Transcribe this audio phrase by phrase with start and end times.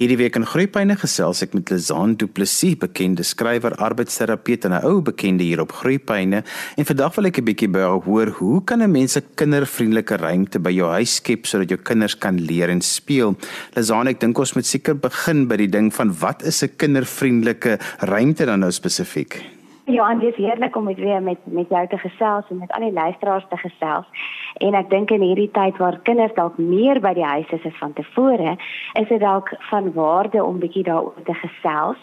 [0.00, 4.86] Hierdie week in Groepyne gesels ek met Lizaan Du Plessis, bekende skrywer, arbeidsterapeut en 'n
[4.88, 6.40] ou bekende hier op Groepyne.
[6.78, 10.16] En vandag wil ek 'n bietjie by haar hoor, hoe kan 'n mens 'n kindervriendelike
[10.16, 13.36] ruimte by jou huis skep sodat jou kinders kan leer en speel?
[13.76, 17.78] Lizaan, ek dink ons moet seker begin by die ding van wat is 'n kindervriendelike
[18.00, 19.59] ruimte dan nou spesifiek?
[19.98, 22.92] En dit is heerlik om weer met met jou te gesels en met al die
[22.92, 24.06] luisteraars te gesels.
[24.54, 27.78] En ek dink in hierdie tyd waar kinders dalk meer by die huis is as
[27.78, 28.52] van tevore,
[29.00, 31.98] is dit dalk van waarde om bietjie daaroor te gesels.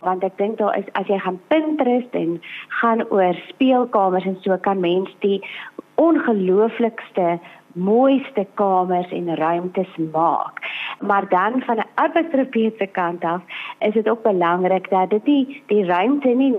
[0.00, 2.38] Want ek dink daar is as jy gaan Pinterest en
[2.80, 5.42] gaan oor speelkamers en so kan mens die
[5.94, 7.36] ongelooflikste
[7.72, 10.64] mooiste kamers en ruimtes maak.
[11.00, 13.42] Maar dan van 'n arbeidsterapeute kant af
[13.78, 16.54] is dit ook belangrik dat dit die, die ruimte nie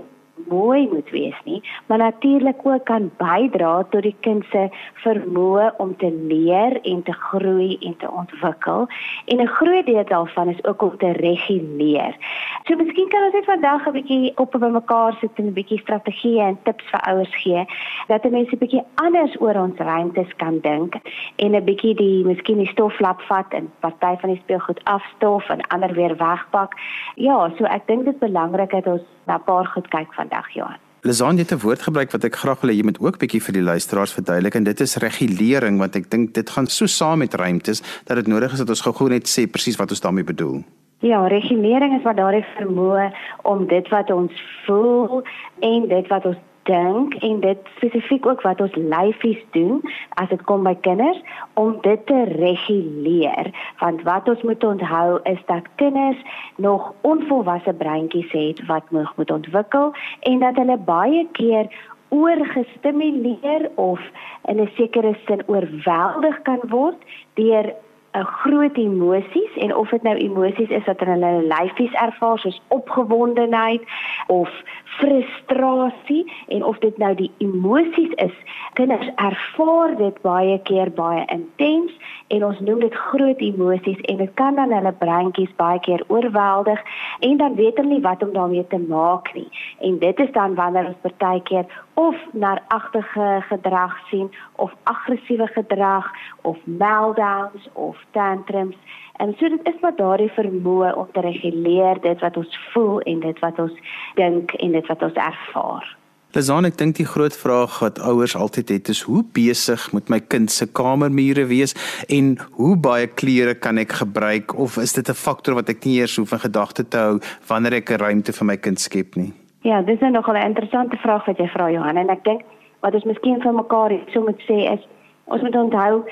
[0.46, 4.68] mooi moet wees nie, maar natuurlik ook kan bydra tot die kind se
[5.04, 8.86] vermoë om te leer en te groei en te ontwikkel.
[9.26, 12.16] En 'n groot deel daarvan is ook om te reguleer.
[12.64, 15.78] So miskien kan ons net vandag 'n bietjie op by mekaar sit en 'n bietjie
[15.78, 17.64] strategieë en tips vir ouers gee
[18.06, 20.94] dat mense 'n bietjie anders oor ons ruimtes kan dink
[21.36, 25.66] en 'n bietjie die miskien die stoflap vat en party van die speelgoed afstof en
[25.68, 26.72] ander weer wegpak.
[27.14, 30.48] Ja, so ek dink dit is belangrik dat ons na 'n paar goed kyk vandag,
[30.54, 30.76] Johan.
[31.00, 33.52] Lesaan het 'n woord gebruik wat ek graag wil hê jy moet ook bietjie vir
[33.52, 37.34] die luisteraars verduidelik en dit is regulering want ek dink dit gaan so saam met
[37.34, 40.64] ruimtes dat dit nodig is dat ons gou-gou net sê presies wat ons daarmee bedoel.
[41.00, 43.12] Ja, regulering is wat daardie vermoë
[43.42, 44.32] om dit wat ons
[44.66, 45.22] voel
[45.60, 46.36] en dit wat ons
[46.68, 49.80] dink en dit spesifiek ook wat ons lyfies doen
[50.20, 51.20] as dit kom by kinders
[51.60, 53.50] om dit te reguleer.
[53.80, 56.20] Want wat ons moet onthou is dat kinders
[56.56, 61.72] nog onvolwasse breintjies het wat nog moet ontwikkel en dat hulle baie keer
[62.08, 64.00] oorgestimuleer of
[64.44, 67.00] in 'n sekere sin oorweldig kan word
[67.34, 67.74] deur
[68.14, 73.82] 'n groot emosies en of dit nou emosies is wat hulle lyfies ervaar soos opgewondenheid
[74.26, 74.50] of
[74.84, 78.32] frustrasie en of dit nou die emosies is.
[78.72, 81.92] Kinders ervaar dit baie keer baie intens
[82.26, 86.80] en ons noem dit groot emosies en dit kan dan hulle breintjies baie keer oorweldig
[87.20, 89.48] en dan weet hulle nie wat om daarmee te maak nie.
[89.80, 91.68] En dit is dan wanneer ons partykeer
[91.98, 96.06] of naragtige gedrag sien of aggressiewe gedrag
[96.42, 98.76] of meltdowns of tantrums.
[99.16, 103.24] En so dit is wat daardie vermoë om te reguleer dit wat ons voel en
[103.24, 103.80] dit wat ons
[104.14, 105.88] dink en dit wat ons ervaar.
[106.36, 110.20] Lizan, ek dink die groot vraag wat ouers altyd het is hoe besig moet my
[110.20, 111.74] kind se kamermure wees
[112.06, 115.98] en hoe baie klere kan ek gebruik of is dit 'n faktor wat ek nie
[115.98, 119.32] eers hoef in gedagte te hou wanneer ek 'n ruimte vir my kind skep nie?
[119.66, 122.42] Ja, dis nou nogal 'n interessante vraag wat jy vra Johan en ek dink
[122.80, 124.88] wat ons miskien vir mekaar so moet sê is
[125.24, 126.04] ons moet onthou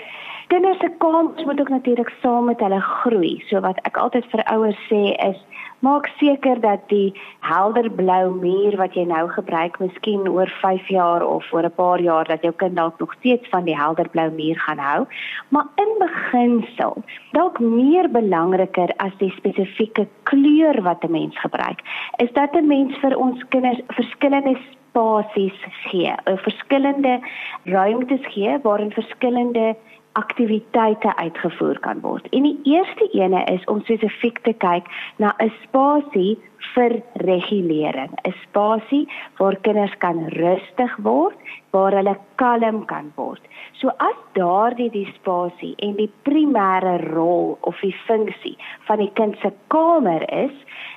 [0.47, 3.43] Kinders se kamers moet ook natuurlik saam met hulle groei.
[3.49, 5.41] So wat ek altyd vir ouers sê is
[5.83, 11.25] maak seker dat die helder blou muur wat jy nou gebruik, miskien oor 5 jaar
[11.27, 14.31] of oor 'n paar jaar dat jou kind dalk nog steeds van die helder blou
[14.31, 15.07] muur gaan hou,
[15.49, 17.03] maar in beginsel
[17.33, 21.83] dalk meer belangriker as die spesifieke kleur wat 'n mens gebruik,
[22.17, 24.57] is dat 'n mens vir ons kinders verskillende
[24.97, 25.59] spasies
[25.91, 27.21] gee, 'n verskillende
[27.65, 29.77] ruimtes gee waarin verskillende
[30.17, 32.27] aktiwiteite uitgevoer kan word.
[32.33, 34.89] En die eerste ene is om spesifiek te kyk
[35.23, 36.39] na 'n spasie
[36.75, 39.05] vir regulering, 'n spasie
[39.39, 41.37] waar kinders kan rustig word,
[41.71, 43.43] waar hulle kalm kan word.
[43.81, 48.57] So as daardie die spasie en die primêre rol of die funksie
[48.89, 50.57] van die kind se kamer is,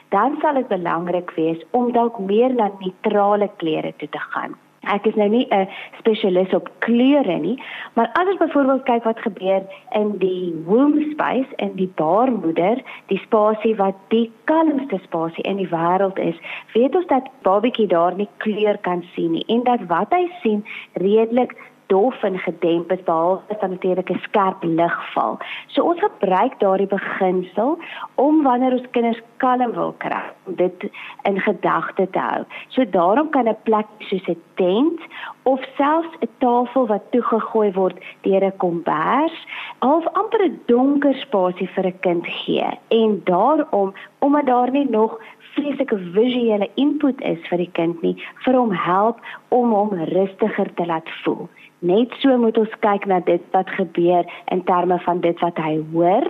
[0.10, 4.56] dan sal dit belangrik wees om dalk meer na neutrale klere toe te gaan.
[4.88, 5.68] Ek is nou nie 'n
[5.98, 7.58] spesialis op kleure nie,
[7.94, 13.20] maar as ons byvoorbeeld kyk wat gebeur in die womb space en die baarmoeder, die
[13.20, 16.36] spasie wat die kalmste spasie in die wêreld is,
[16.74, 20.66] weet ons dat babatjie daar nie kleur kan sien nie en dat wat hy sien
[20.94, 21.56] redelik
[21.90, 25.38] dof en gedemp is behalwe as dan natuurlik 'n skerp lig val.
[25.68, 27.80] So ons gebruik daardie beginsel
[28.16, 30.90] om wanneer ons kinders kalm wil kry, dit
[31.24, 32.44] in gedagte te hou.
[32.68, 35.00] So daarom kan 'n plek soos 'n tent
[35.44, 39.38] of selfs 'n tafel wat toegegooi word deur 'n kombers,
[39.80, 42.70] half amper 'n donker spasie vir 'n kind gee.
[42.88, 45.20] En daarom omdat daar nie nog
[45.54, 48.16] vreeslike visuele input is vir die kind nie
[48.46, 49.20] vir hom help
[49.50, 51.50] om hom rustiger te laat voel.
[51.80, 55.78] Net so moet ons kyk na dit wat gebeur in terme van dit wat hy
[55.94, 56.28] hoor.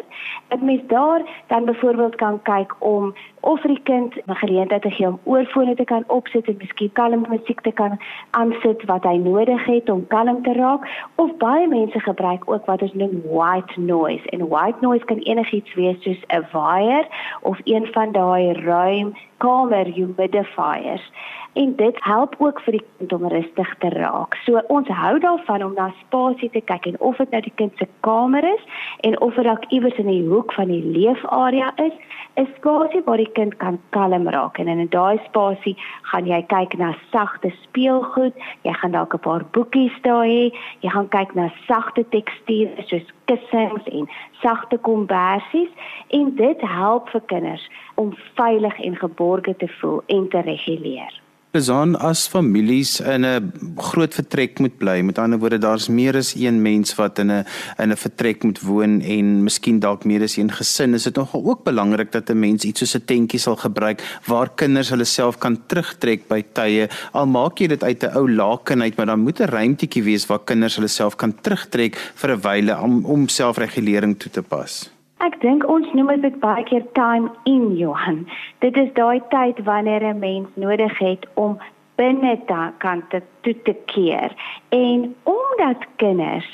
[0.53, 4.91] Dit mens daar dan byvoorbeeld kan kyk om of vir die kind 'n geleentheid te
[4.91, 7.99] gee om oorfone te kan opsit en miskien kalm musiek te kan
[8.31, 10.87] aansit wat hy nodig het om kalm te raak.
[11.15, 14.29] Of baie mense gebruik ook wat ons noem white noise.
[14.29, 17.07] En white noise kan enigiets wees soos 'n waier
[17.41, 21.11] of een van daai ruim kamer humidifiers.
[21.53, 24.35] En dit help ook vir die kind om rustig te raak.
[24.45, 27.73] So ons hou daarvan om na spasie te kyk en of dit nou die kind
[27.77, 28.63] se kamer is
[29.07, 31.95] en of dit dalk iewers in die hoek van die leefarea is,
[32.35, 34.57] 'n spasie waar die kind kan kalm raak.
[34.59, 35.75] En in daai spasie
[36.11, 38.33] gaan jy kyk na sagte speelgoed,
[38.63, 43.07] jy gaan dalk 'n paar boekies daar hê, jy gaan kyk na sagte teksture soos
[43.25, 44.09] kussings en
[44.41, 45.71] sagte kombersies.
[46.09, 51.28] En dit help vir kinders om veilig en geborge te voel en te reguleer.
[51.49, 55.01] Besan as families in 'n groot vertrek moet bly.
[55.01, 57.45] Met ander woorde, daar's meer as een mens wat in 'n
[57.77, 60.93] in 'n vertrek moet woon en miskien dalk meer as een gesin.
[60.93, 64.49] Is dit nogal ook belangrik dat 'n mens iets soos 'n tentjie sal gebruik waar
[64.55, 66.87] kinders hulle self kan terugtrek by tye.
[67.13, 70.25] Al maak jy dit uit 'n ou laken uit, maar dan moet 'n ruimtetjie wees
[70.27, 74.98] waar kinders hulle self kan terugtrek vir 'n wyle om, om selfregulering toe te pas.
[75.19, 78.21] Ek dink ons noem dit baie keer time in Johan.
[78.63, 81.57] Dit is daai tyd wanneer 'n mens nodig het om
[81.99, 83.03] binne te kan
[83.41, 84.31] toe te keer.
[84.69, 86.47] En omdat kinders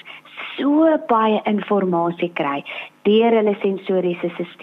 [0.58, 2.64] so baie inligting kry
[3.06, 4.54] deur hulle sensoriese stelsels,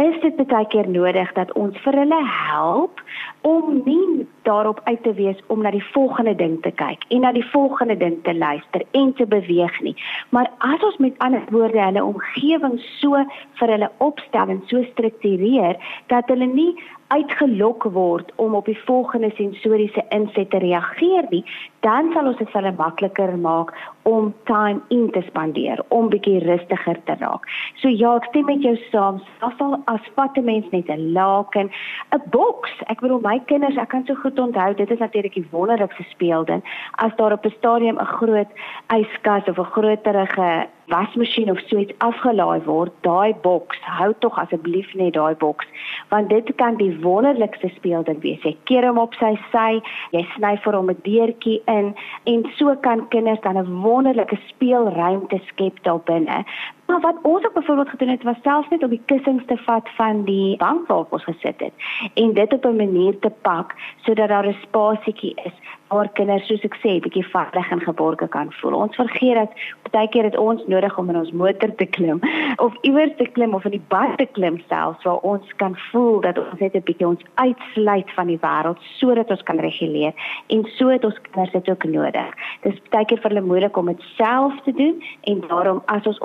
[0.00, 3.02] is dit baie keer nodig dat ons vir hulle help
[3.48, 7.32] om nie daarop uit te wees om na die volgende ding te kyk en na
[7.36, 9.96] die volgende ding te luister en te beweeg nie.
[10.30, 13.20] Maar as ons met ander woorde hulle omgewing so
[13.60, 15.76] vir hulle opstel en so struktureer
[16.12, 16.72] dat hulle nie
[17.10, 21.42] uitgelok word om op die volgende sensoriese inset te reageer nie,
[21.82, 23.72] dan sal ons dit vir hulle makliker maak
[24.06, 27.49] om time in te spandeer, om bietjie rustiger te raak.
[27.80, 29.22] So ja, ek stem met jou saam.
[29.40, 31.70] Afval as vat 'n mens net 'n laken,
[32.12, 32.72] 'n boks.
[32.86, 36.62] Ek bedoel my kinders, ek kan so goed onthou, dit is natuurlik die wonderlikste speelding
[36.96, 38.50] as daar op 'n stadium 'n groot
[38.88, 44.90] yskas of 'n groterige wasmasjien of so iets afgelaai word, daai boks, hou tog asseblief
[44.94, 45.66] net daai boks,
[46.08, 48.42] want dit kan die wonderlikste speelding wees.
[48.42, 49.80] Jy keer hom op sy sy,
[50.16, 51.94] jy sny vir hom 'n deurtjie in
[52.24, 56.44] en so kan kinders dan 'n wonderlike speelruimte skep daar binne.
[56.90, 59.88] Maar wat ons ook byvoorbeeld gedoen het was selfs net op die kussings te vat
[59.94, 61.72] van die bank waarop ons gesit het
[62.14, 65.54] en dit op 'n manier te pak sodat daar 'n spasietjie is
[65.90, 68.74] waar kinders soos ek sê bietjie veilig en geborge kan voel.
[68.74, 69.50] Ons vergeet dat
[69.90, 72.20] baie keer het ons nodig om in ons motor te klim
[72.64, 76.20] of iewers te klim of in die bus te klim selfs waar ons kan voel
[76.20, 80.14] dat ons net 'n bietjie ons uitsluit van die wêreld sodat ons kan reguleer
[80.46, 82.30] en so het ons kinders dit ook nodig.
[82.62, 86.22] Dis baie keer vir hulle moeilik om dit self te doen en daarom as ons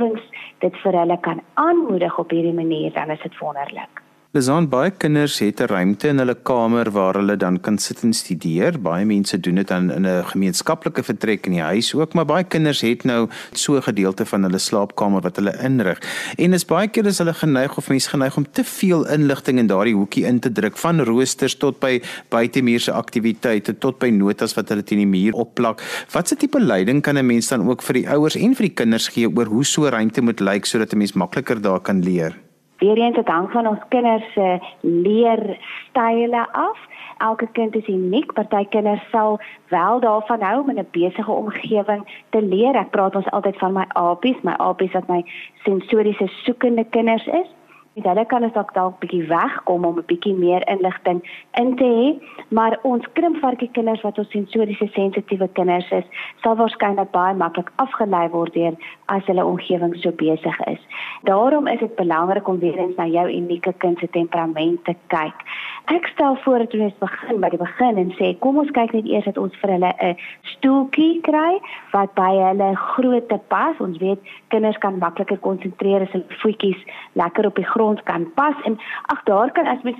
[0.00, 0.22] omgewings
[0.58, 4.02] dit vir hulle kan aanmoedig op hierdie manier dan is dit wonderlik.
[4.30, 8.12] Lesaan baie kinders het 'n ruimte in hulle kamer waar hulle dan kan sit en
[8.12, 8.80] studeer.
[8.80, 12.44] Baie mense doen dit dan in 'n gemeenskaplike vertrek in die huis ook, maar baie
[12.44, 15.98] kinders het nou so 'n gedeelte van hulle slaapkamer wat hulle inrig.
[16.36, 19.66] En is baie keer is hulle geneig of mense geneig om te veel inligting in
[19.66, 24.68] daardie hoekie in te druk, van roosters tot by buitemuurse aktiwiteite tot by notas wat
[24.68, 25.82] hulle teen die muur opplak.
[26.10, 29.08] Watse tipe leiding kan 'n mens dan ook vir die ouers en vir die kinders
[29.08, 32.49] gee oor hoe so 'n ruimte moet lyk sodat 'n mens makliker daar kan leer?
[32.80, 36.78] Weereens dit hang van ons kinders se leerstyle af.
[37.18, 38.32] Elke kind is uniek.
[38.32, 39.36] Party kinders sal
[39.68, 42.74] wel daarvan hou om in 'n besige omgewing te leer.
[42.74, 45.24] Ek praat ons altyd van my apies, my apies wat my
[45.64, 47.48] sensoriese soekende kinders is.
[47.94, 51.20] En hulle kan as dalk dalk bietjie wegkom om 'n bietjie meer inligting
[51.52, 52.08] in te hê,
[52.48, 56.04] maar ons krimpvarkie kinders wat ons sensoriese sensitiewe kinders is,
[56.42, 58.74] sal waarskynlik baie maklik afgelei word deur
[59.10, 60.82] as hulle omgewing so besig is.
[61.28, 65.44] Daarom is dit belangrik om weer eens na jou unieke kind se temperament te kyk.
[65.90, 69.08] Ek stel voor dat ons begin by die begin en sê kom ons kyk net
[69.10, 70.16] eers dat ons vir hulle 'n
[70.54, 71.58] stoeltjie kry
[71.92, 73.74] wat by hulle grootte pas.
[73.80, 76.80] Ons weet kinders kan makliker konsentreer as hulle voetjies
[77.18, 78.78] lekker op die grond kan pas en
[79.12, 79.98] ag daar kan as mens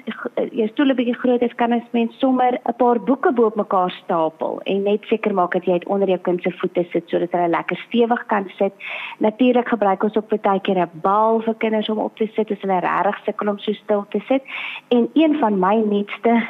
[0.52, 3.90] jou stoel 'n bietjie groot is kan as mens sommer 'n paar boeke bo mekaar
[3.90, 7.32] stapel en net seker maak dat jy dit onder jou kind se voete sit sodat
[7.32, 8.72] hulle lekker stewig kan sit.
[9.18, 12.60] Natuurlik gebruik ons ook baie keer 'n bal vir kinders om op te sit as
[12.60, 14.42] hulle regtig sukkel om so stil te sit.
[14.88, 16.46] En een van my nuutste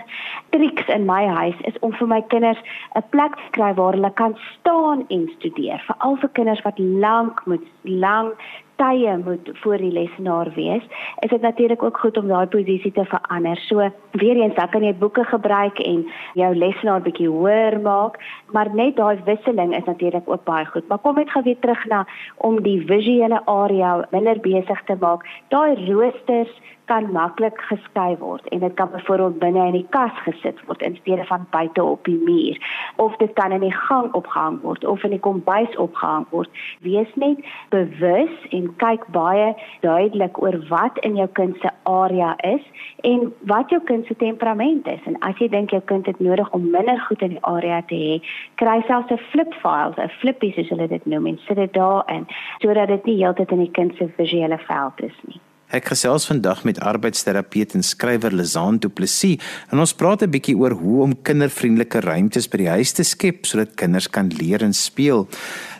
[0.50, 2.60] triks in my huis is om vir my kinders
[2.94, 7.46] 'n plek te kry waar hulle kan staan en studeer, veral vir kinders wat lank
[7.46, 8.34] moet lank
[8.80, 10.84] tye moet voor die lesenaar wees,
[11.18, 13.56] is dit natuurlik ook goed om daai posisie te verander.
[13.56, 18.16] So weer eens, dan kan jy boeke gebruik en jou lesenaar bietjie hoër maak,
[18.56, 20.88] maar net daai wisseling is natuurlik ook baie goed.
[20.88, 22.04] Maar kom net gou weer terug na
[22.36, 25.26] om die visuele area minder besig te maak.
[25.48, 26.52] Daai roosters
[26.90, 30.96] kan maklik geskei word en dit kan byvoorbeeld binne in die kas gesit word in
[30.98, 32.58] steede van buite op die muur
[32.96, 36.50] of dit kan in die gang opgehang word of in die kombuis opgehang word.
[36.86, 37.44] Wees net
[37.74, 39.52] bewus en kyk baie
[39.84, 42.64] duidelik oor wat in jou kind se area is
[43.06, 45.04] en wat jou kind se temperament is.
[45.06, 48.00] En as jy dink jou kind het nodig om minder goed in die area te
[48.00, 48.16] hê,
[48.62, 52.26] kry selfs 'n flip file, 'n flippie soos hulle dit noem en sit dit daarin
[52.58, 55.40] sodat dit nie heeltyd in die kind se visuele veld is nie.
[55.70, 59.38] Ek gesels vandag met arbeidsterapeut en skrywer Lizaan Du Plessis
[59.70, 63.46] en ons praat 'n bietjie oor hoe om kindervriendelike ruimtes by die huis te skep
[63.46, 65.28] sodat kinders kan leer en speel.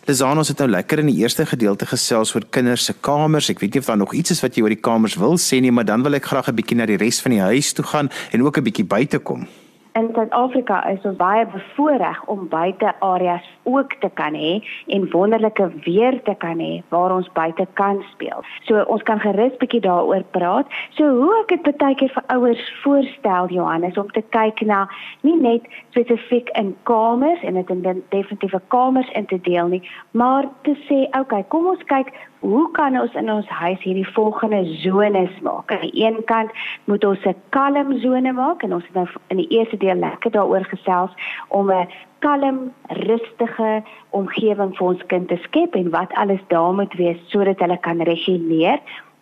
[0.07, 3.51] Lizaan, ons het nou lekker in die eerste gedeelte gesels oor kinders se kamers.
[3.51, 5.61] Ek weet nie of daar nog iets is wat jy oor die kamers wil sê
[5.61, 7.85] nie, maar dan wil ek graag 'n bietjie na die res van die huis toe
[7.85, 9.49] gaan en ook 'n bietjie buite kom.
[9.93, 15.67] In Suid-Afrika is ons baie bevoordeel om buite areas ook te kan hê en wonderlike
[15.85, 18.45] weer te kan hê waar ons buite kan speel.
[18.69, 20.71] So ons kan gerus bietjie daaroor praat.
[20.95, 24.85] So hoe ek dit baie keer vir ouers voorstel Johannes om te kyk na
[25.27, 29.83] nie net spesifiek in kamers en dit in definitiewe kamers in te deel nie,
[30.15, 34.65] maar te sê, okay, kom ons kyk hoe kan ons in ons huis hierdie volgende
[34.81, 35.73] zones maak?
[35.73, 36.51] Aan die een kant
[36.85, 40.31] moet ons 'n kalm sone maak en ons het nou in die eerste deel lekker
[40.31, 41.11] daaroor gesels
[41.49, 46.95] om 'n kalm, rustige omgewing vir ons kind te skep en wat alles daar moet
[46.95, 48.79] wees sodat hulle kan reguleer.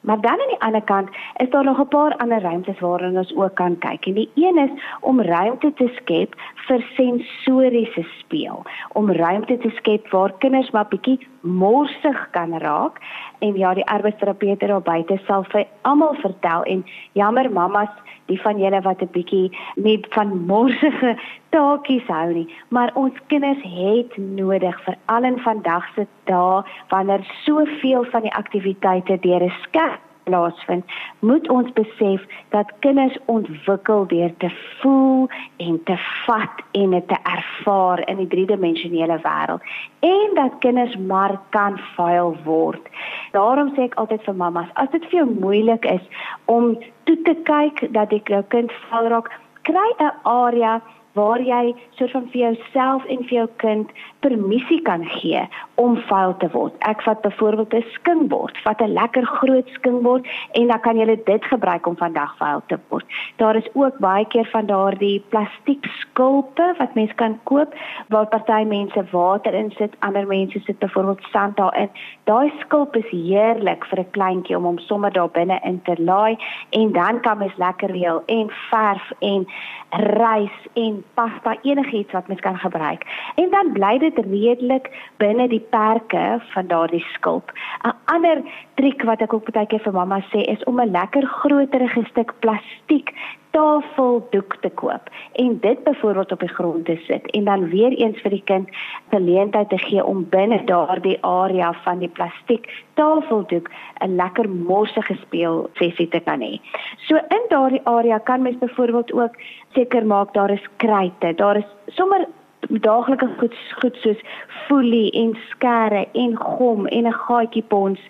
[0.09, 3.37] Maar dan aan die ander kant is daar nog 'n paar ander ruimtes waarin ons
[3.37, 4.07] ook kan kyk.
[4.07, 8.63] En die een is om ruimte te skep vir sensoriese speel,
[8.93, 13.01] om ruimte te skep waar kinders maar bietjie morsig kan raak.
[13.39, 17.91] En ja, die arbeidsterapeute daar buite sal vir almal vertel en jammer mamas
[18.29, 21.17] die van julle wat 'n bietjie nie van morsige
[21.51, 27.25] taakies hou nie, maar ons kinders het nodig vir al in vandag se dae wanneer
[27.45, 30.85] soveel van die aktiwiteite deur 'n skerm plaasvind,
[31.25, 35.29] moet ons besef dat kinders ontwikkel deur te voel
[35.65, 39.75] en te vat en dit te ervaar in die driedimensionele wêreld
[40.07, 42.93] en dat kinders maar kan vuil word.
[43.33, 46.05] Daarom sê ek altyd vir mammas, as dit vir jou moeilik is
[46.47, 46.75] om
[47.09, 49.33] toe te kyk dat jy jou kind vuil raak,
[49.69, 50.79] kry 'n area
[51.19, 53.91] waar jy soort van vir jouself en vir jou kind
[54.25, 55.43] permissie kan gee
[55.83, 56.75] om vuil te word.
[56.91, 61.45] Ek vat byvoorbeeld 'n skinkbord, vat 'n lekker groot skinkbord en dan kan jy dit
[61.45, 63.07] gebruik om vandag vuil te word.
[63.37, 67.75] Daar is ook baie keer van daardie plastiek skulpe wat mens kan koop
[68.09, 71.91] waar party mense water in sit, ander mense sit byvoorbeeld sand daarin.
[72.25, 76.37] Daai skulp is heerlik vir 'n kleintjie om hom sommer daar binne in te laai
[76.71, 79.47] en dan kan mens lekker reël en verf en
[79.91, 83.07] rys en pasta enigiets wat mens kan gebruik.
[83.35, 87.53] En dan bly dit redelik binne die perke van daardie skulp.
[87.83, 88.43] 'n Ander
[88.75, 92.33] triek wat ek ook baie keer vir mamma sê is om 'n lekker groterige stuk
[92.39, 93.15] plastiek
[93.59, 95.11] tafeldoek te koop
[95.43, 98.69] en dit byvoorbeeld op die grond te sit en dan weer eens vir die kind
[99.11, 102.69] geleentheid te gee om binne daardie area van die plastiek
[103.01, 103.71] tafeldoek
[104.07, 106.61] 'n lekker morsige speel sessie te kan hê.
[107.07, 109.35] So in daardie area kan mens byvoorbeeld ook
[109.75, 112.27] seker maak daar is kruite, daar is sommer
[112.61, 114.21] daaglike goed goed soos
[114.67, 118.01] folie en skêre en gom en 'n gaatjie pons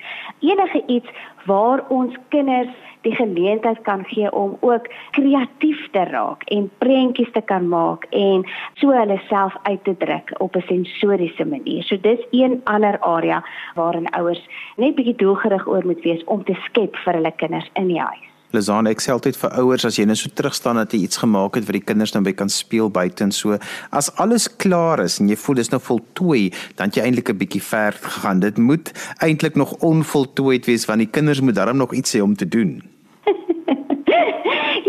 [0.40, 1.09] enige iets
[1.47, 7.40] waar ons kinders die geleentheid kan gee om ook kreatief te raak en prentjies te
[7.40, 11.83] kan maak en so hulle self uit te druk op 'n sensoriese manier.
[11.83, 16.55] So dis een ander area waarin ouers net bietjie doelgerig oor moet wees om te
[16.55, 18.38] skep vir hulle kinders in die huis.
[18.57, 21.59] Lazane ek sê altyd vir ouers as jy net so terugstaan dat jy iets gemaak
[21.59, 23.59] het vir die kinders dan by kan speel buite en so
[23.93, 26.49] as alles klaar is en jy voel dis nou voltooi
[26.81, 31.12] dan jy eintlik 'n bietjie ver gegaan dit moet eintlik nog onvoltooid wees want die
[31.12, 32.81] kinders moet darm nog iets hê om te doen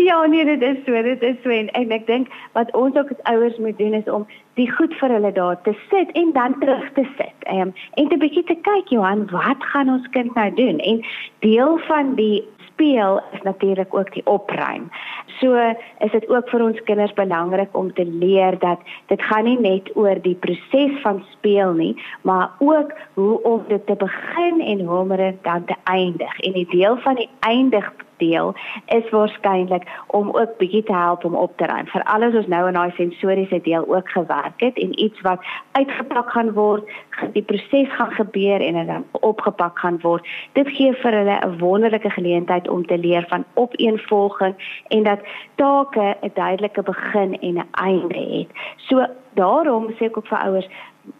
[0.08, 3.10] Ja, nee, dit is so, dit is so en, en ek dink wat ons ook
[3.12, 4.24] as ouers moet doen is om
[4.58, 7.36] die goed vir hulle daar te sit en dan terug te sit.
[7.46, 10.78] Ehm um, en 'n bietjie te kyk Johan, wat gaan ons kind nou doen?
[10.78, 11.04] En
[11.46, 12.42] deel van die
[12.80, 14.90] speel is natuurlik ook die opruim.
[15.26, 15.54] So
[15.98, 19.90] is dit ook vir ons kinders belangrik om te leer dat dit gaan nie net
[19.96, 24.98] oor die proses van speel nie, maar ook hoe om dit te begin en hoe
[24.98, 26.40] om dit dan te eindig.
[26.40, 28.54] En die deel van die eindig deel
[28.94, 31.86] is waarskynlik om ook bietjie te help om op te ruim.
[31.90, 36.30] Veral as ons nou in daai sensoriese deel ook gewerk het en iets wat uitgepak
[36.30, 36.88] gaan word,
[37.32, 40.26] die proses gaan gebeur en dan opgepak gaan word.
[40.58, 44.54] Dit gee vir hulle 'n wonderlike geleentheid om te leer van opeenvolging
[44.88, 45.20] en dat
[45.54, 48.48] take 'n duidelike begin en 'n einde het.
[48.76, 50.68] So daarom sê ek ook vir ouers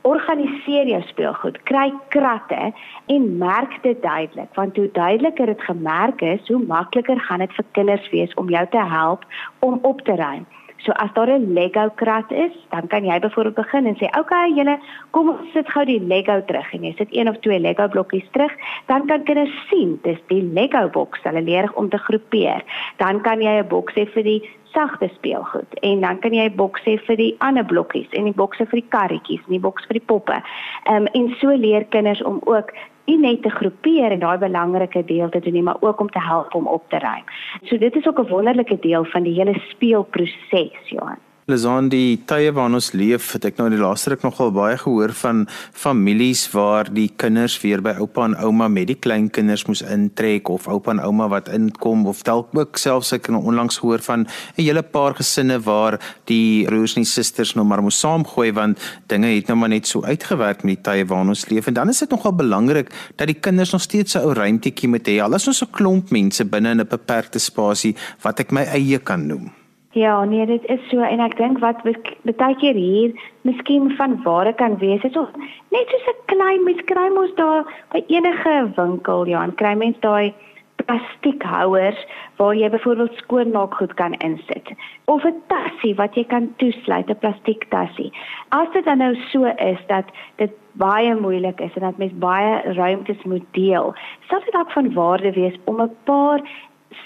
[0.02, 2.72] organiseer jou speelgoed, kry kratte
[3.06, 7.68] en merk dit duidelik, want hoe duideliker dit gemerk is, hoe makliker gaan dit vir
[7.72, 9.24] kinders wees om jou te help
[9.60, 10.46] om op te ruim.
[10.84, 14.18] So as daar 'n Lego krat is, dan kan jy byvoorbeeld begin en sê, "Oké,
[14.18, 14.78] okay, julle,
[15.10, 18.30] kom ons sit gou die Lego terug." En jy sit een of twee Lego blokkies
[18.30, 18.52] terug,
[18.86, 21.22] dan kan kinders sien dis die Lego boks.
[21.22, 22.62] Hulle leer om te groepeer.
[22.96, 26.84] Dan kan jy 'n boks hê vir die sagte speelgoed en dan kan jy boks
[26.84, 30.00] hê vir die ander blokkies en die bokse vir die karretjies en die boks vir
[30.00, 30.40] die poppe.
[30.84, 32.72] Ehm um, en so leer kinders om ook
[33.10, 36.22] nie net te groepeer en daai belangrike deel te doen nie, maar ook om te
[36.22, 37.24] help om op te ruim.
[37.64, 41.18] So dit is ook 'n wonderlike deel van die hele speelproses, Johan.
[41.50, 44.76] Leson die tye waarin ons leef, het ek nou in die laaste ruk nogal baie
[44.80, 49.82] gehoor van families waar die kinders weer by oupa en ouma met die kleinkinders moes
[49.82, 54.00] intrek of oupa en ouma wat inkom of dalk ook selfs ek het onlangs gehoor
[54.06, 58.78] van 'n hele paar gesinne waar die broers en susters nou maar moes saamgooi want
[59.08, 61.88] dinge het nou maar net so uitgewerk met die tye waarin ons leef en dan
[61.88, 65.20] is dit nogal belangrik dat die kinders nog steeds 'n ou ruimtetjie moet hê.
[65.20, 68.98] Al is ons 'n klomp mense binne in 'n beperkte spasie wat ek my eie
[68.98, 69.59] kan noem.
[69.92, 74.52] Ja, nee, dit is so en ek dink wat baie keer hier miskien van ware
[74.54, 75.32] kan wees, is of
[75.74, 79.98] net so 'n klein mens kry mos daar by enige winkel, ja, en kry mens
[80.00, 80.32] daai
[80.76, 82.06] plastiekhouers
[82.36, 84.70] waar jy byvoorbeeld skoonmaakgoed kan insit
[85.04, 88.12] of 'n tassie wat jy kan toesluit, 'n plastiektassie.
[88.48, 90.04] As dit dan nou so is dat
[90.36, 93.94] dit baie moeilik is en dat mens baie ruimtes moet deel,
[94.28, 96.40] sal dit dalk van waarde wees om 'n paar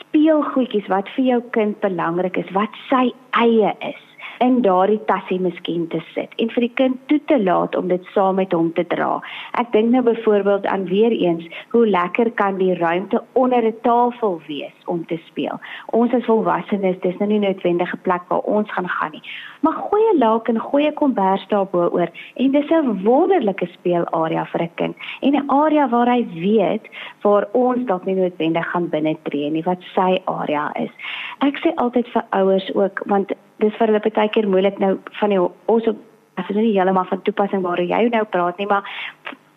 [0.01, 3.09] speelgoedjies wat vir jou kind belangrik is, wat sy
[3.41, 4.03] eie is
[4.39, 8.05] in daardie tassie miskien te sit en vir die kind toe te laat om dit
[8.15, 9.21] saam met hom te dra.
[9.61, 14.41] Ek dink nou byvoorbeeld aan weer eens hoe lekker kan die ruimte onder 'n tafel
[14.47, 15.61] wees om te speel.
[15.87, 19.23] Ons as volwassenes, dis nou nie noodwendig 'n plek waar ons gaan gaan nie,
[19.61, 24.71] maar goeie laak en goeie kombers daarbo oor en dis 'n wonderlike speelarea vir 'n
[24.75, 26.89] kind en 'n area waar hy weet
[27.23, 30.91] waar ons dalk nie noodwendig gaan binne tree nie wat sy area is.
[31.39, 35.35] Ek sê altyd vir ouers ook want dis vir hulle baie keer moeilik nou van
[35.35, 35.89] die ons
[36.35, 38.87] as dit nie heeltemal van toepassing waar jy nou praat nie maar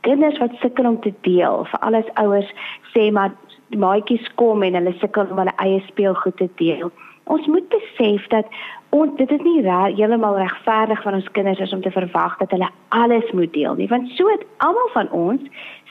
[0.08, 2.50] kinders wat sukkel om te deel vir alles ouers
[2.94, 3.34] sê maar
[3.76, 6.92] maatjies kom en hulle sukkel om hulle eie speelgoed te deel.
[7.28, 8.48] Ons moet besef dat
[8.96, 12.70] ons dit is nie heeltemal regverdig van ons kinders is om te verwag dat hulle
[12.96, 15.42] alles moet deel nie want so het almal van ons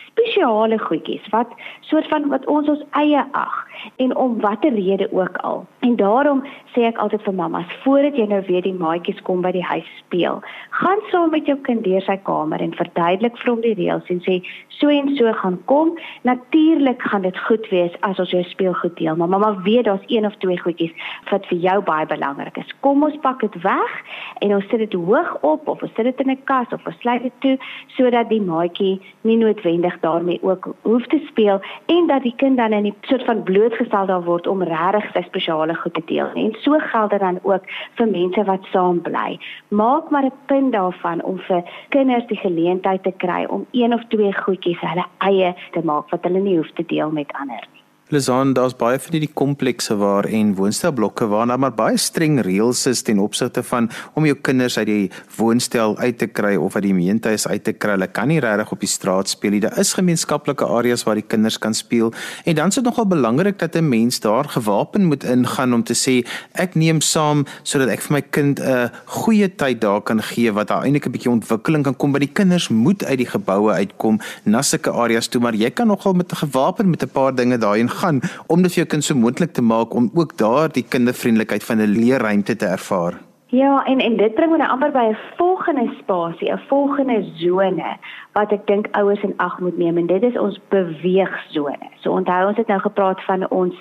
[0.07, 1.53] spesiale goedjies wat
[1.91, 3.66] soort van wat ons ons eie ag
[3.97, 5.67] en om watter rede ook al.
[5.81, 6.43] En daarom
[6.75, 9.89] sê ek altyd vir mammas, voordat jy nou weer die maatjies kom by die huis
[9.99, 14.11] speel, gaan saam met jou kind deur sy kamer en verduidelik vir hom die reëls
[14.13, 14.41] en sê
[14.79, 15.95] so en so gaan kom.
[16.29, 20.27] Natuurlik gaan dit goed wees as ons jou speelgoed deel, maar mamma weet daar's een
[20.27, 20.93] of twee goedjies
[21.31, 22.75] wat vir jou baie belangrik is.
[22.81, 23.97] Kom ons pak dit weg
[24.45, 27.01] en ons sit dit hoog op of ons sit dit in 'n kas of ons
[27.01, 27.57] sluit dit toe
[27.97, 32.73] sodat die maatjie nie noodwendig daarmee ook hoef te speel en dat die kind dan
[32.73, 33.45] in 'n soort van
[33.77, 36.31] blootgestel daar word om regtig sy spesiale goed te deel.
[36.35, 37.65] En so geld dit dan ook
[37.97, 39.39] vir mense wat saam bly.
[39.69, 44.05] Maak maar 'n punt daarvan om vir kinders die geleentheid te kry om een of
[44.09, 47.86] twee goedjies hulle eie te maak wat hulle nie hoef te deel met ander nie.
[48.09, 52.85] Leson, daar's baie van hierdie komplekse waar en woonstelblokke waar daar maar baie streng reëls
[52.87, 56.85] is ten opsigte van om jou kinders uit die woonstel uit te kry of uit
[56.85, 57.97] die gemeentehuis uit te kry.
[57.97, 59.61] Hulle kan nie regtig op die straat speel nie.
[59.65, 62.13] Daar is gemeenskaplike areas waar die kinders kan speel.
[62.45, 65.95] En dan is dit nogal belangrik dat 'n mens daar gewapen moet ingaan om te
[65.99, 70.53] sê ek neem saam sodat ek vir my kind 'n goeie tyd daar kan gee
[70.53, 73.73] wat daar eintlik 'n bietjie ontwikkeling kan kom by die kinders moet uit die geboue
[73.73, 77.35] uitkom na sulke areas toe, maar jy kan nogal met 'n gewapen met 'n paar
[77.35, 80.69] dinge daarin gaan om dit vir jou kind so moontlik te maak om ook daar
[80.73, 83.27] die kindervriendelikheid van 'n leerruimte te ervaar.
[83.49, 87.97] Ja, en en dit bring my nou amper by 'n volgende spasie, 'n volgende sone
[88.33, 91.89] wat ek dink ouers in ag moet neem en dit is ons beweegsone.
[92.01, 93.75] So onthou ons het nou gepraat van ons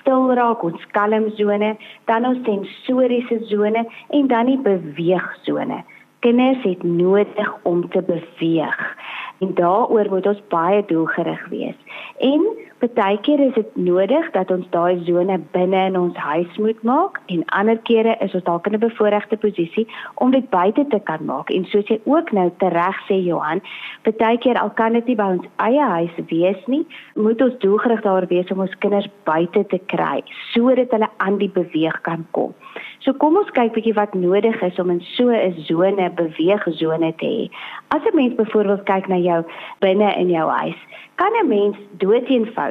[0.00, 5.84] stil raak, ons kalm sone, dan ons sensoriese sone en dan die beweegsone.
[6.18, 8.96] Kinders het nodig om te beweeg.
[9.38, 11.76] En daaroor moet ons baie doelgerig wees.
[12.18, 12.40] En
[12.84, 17.44] Partykeer is dit nodig dat ons daai sone binne in ons huis moet maak en
[17.56, 19.86] ander kere is ons dalk in 'n bevoordeelde posisie
[20.20, 21.50] om dit buite te kan maak.
[21.50, 23.62] En soos jy ook nou tereg sê Johan,
[24.02, 28.26] partykeer al kan dit nie by ons eie huis wees nie, moet ons doelgerig daar
[28.26, 32.52] wees om ons kinders buite te kry sodat hulle aan die beweeg kan kom.
[32.98, 37.26] So kom ons kyk bietjie wat nodig is om in so 'n sone beweegsone te
[37.26, 37.50] hê.
[37.88, 39.44] As 'n mens byvoorbeeld kyk na jou
[39.80, 40.80] binne in jou huis,
[41.16, 41.76] kan 'n mens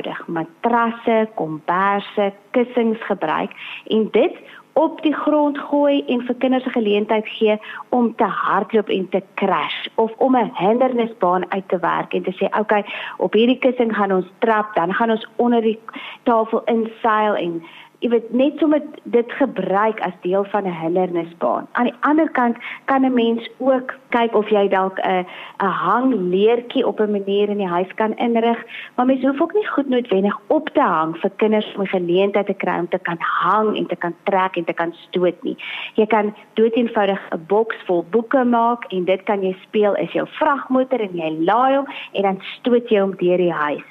[0.03, 3.51] doeteenvoudig matrasse, komberse, kussings gebruik
[3.87, 4.35] en dit
[4.73, 9.21] op die grond gooi en vir kinders 'n geleentheid gee om te hardloop en te
[9.35, 12.85] crash of om 'n hindernisbaan uit te werk en te sê okay
[13.17, 15.79] op hierdie kussing gaan ons trap dan gaan ons onder die
[16.23, 17.63] tafel inseil en
[18.03, 18.81] jy weet net sommer
[19.15, 21.67] dit gebruik as deel van 'n hindernisbaan.
[21.71, 25.25] Aan die ander kant kan 'n mens ook kyk of jy dalk 'n
[25.59, 28.59] 'n hangleertjie op 'n manier in die huis kan inrig,
[28.95, 32.45] maar mens hoef ook nie goed noodwendig op te hang vir kinders om 'n geleentheid
[32.45, 35.57] te kry om te kan hang en te kan trek en te kan stoot nie.
[35.95, 40.27] Jy kan doeteenvoudig 'n boks vol boeke maak en dit kan jy speel as jou
[40.27, 43.83] vragmotor en jy laai hom en dan stoot jy hom deur die huis.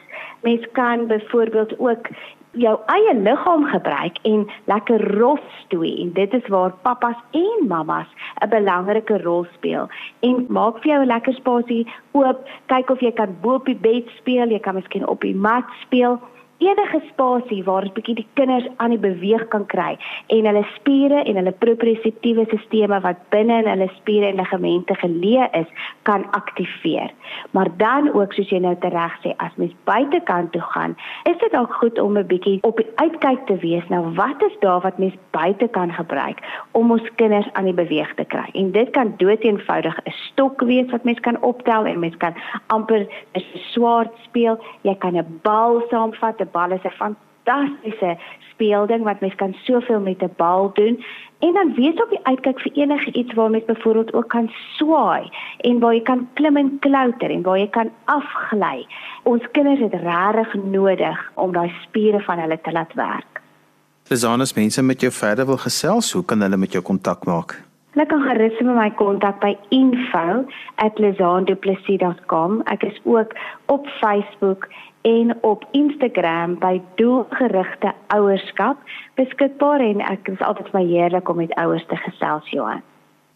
[0.43, 2.09] Mens kan byvoorbeeld ook
[2.53, 5.93] jou eie liggaam gebruik en lekker rof stoei.
[6.03, 8.09] En dit is waar pappas en mammas
[8.45, 9.89] 'n belangrike rol speel.
[10.21, 12.49] En maak vir jou 'n lekker spasie oop.
[12.67, 14.49] Kyk of jy kan bo op die bed speel.
[14.49, 16.21] Jy kan miskien op die mat speel
[16.69, 21.23] enige spasie waar 'n bietjie die kinders aan die beweeg kan kry en hulle spiere
[21.25, 25.71] en hulle proprioseptiewe sisteme wat binne in hulle spiere en ligamente geleë is,
[26.03, 27.11] kan aktiveer.
[27.51, 30.97] Maar dan ook soos jy nou tereg sê, as mens buitekant toe gaan,
[31.31, 34.57] is dit ook goed om 'n bietjie op die uitkyk te wees na wat is
[34.61, 36.39] daar wat mens buite kan gebruik
[36.73, 38.49] om ons kinders aan die beweeg te kry.
[38.53, 42.35] En dit kan doeteenvoudig 'n stok wees wat mens kan optel en mens kan
[42.67, 44.59] amper 'n swaard speel.
[44.83, 48.19] Jy kan 'n bal saamvat, 'n bal is 'n fantastiese
[48.51, 51.05] speelding wat mens kan soveel met 'n bal doen
[51.39, 55.31] en dan wees op die uitkyk vir enige iets waar mens byvoorbeeld ook kan swaai
[55.59, 58.87] en waar jy kan klim en klouter en waar jy kan afgly.
[59.23, 63.41] Ons kinders het regtig nodig om daai spiere van hulle te laat werk.
[64.09, 67.63] Lesanus mense met jou verder wil gesels, hoe kan hulle met jou kontak maak?
[67.93, 72.61] Hulle kan gerus met my kontak by info@lezanduplessis.com.
[72.65, 73.33] Ek is ook
[73.67, 74.69] op Facebook
[75.03, 78.79] en op Instagram by doelgerigte ouerskap
[79.15, 82.83] beskikbaar en ek is altyd baie heerlik om met ouers te gesels Johan.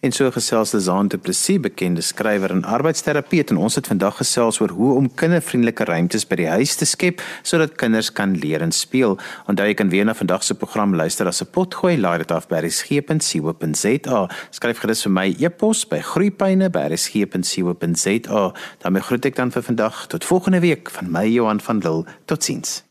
[0.00, 4.16] En so gesels die Zaan te Plessis, bekende skrywer en arbeidsterapeut en ons het vandag
[4.20, 8.62] gesels oor hoe om kindervriendelike ruimtes by die huis te skep sodat kinders kan leer
[8.62, 9.18] en speel.
[9.48, 12.48] Onthou jy kan weer na vandag se program luister as 'n potgooi laai dit af
[12.48, 14.28] by resgep.co.za.
[14.50, 18.52] Skryf gerus vir my e-pos by groeipyne@resgep.co.za.
[18.82, 22.04] daarmee groet ek dan vir vandag tot volgende week van my Johan van Lille.
[22.26, 22.85] Totsiens.